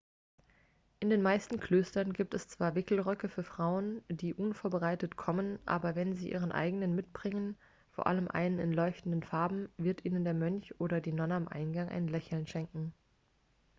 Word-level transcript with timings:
in 0.99 1.11
den 1.11 1.21
meisten 1.21 1.59
klöstern 1.59 2.13
gibt 2.13 2.33
es 2.33 2.47
zwar 2.47 2.73
wickelröcke 2.73 3.29
für 3.29 3.43
frauen 3.43 4.01
die 4.09 4.33
unvorbereitet 4.33 5.15
kommen 5.15 5.59
aber 5.67 5.93
wenn 5.93 6.15
sie 6.15 6.31
ihren 6.31 6.51
eigenen 6.51 6.95
mitbringen 6.95 7.55
vor 7.91 8.07
allem 8.07 8.27
einen 8.27 8.57
in 8.57 8.73
leuchtenden 8.73 9.21
farben 9.21 9.69
wird 9.77 10.03
ihnen 10.03 10.23
der 10.23 10.33
mönch 10.33 10.73
oder 10.79 11.01
die 11.01 11.13
nonne 11.13 11.35
am 11.35 11.47
eingang 11.47 11.87
ein 11.89 12.07
lächeln 12.07 12.47
schenken 12.47 12.93